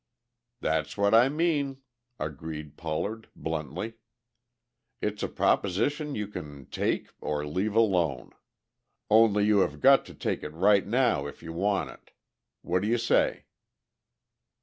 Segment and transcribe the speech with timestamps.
[0.61, 1.83] "That's what I mean,"
[2.19, 3.97] agreed Pollard bluntly.
[4.99, 8.31] "It's a proposition you can take or leave alone.
[9.11, 12.09] Only you have got to take it right now if you want it.
[12.63, 13.45] What do you say?"